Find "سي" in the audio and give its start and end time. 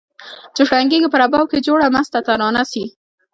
2.71-2.83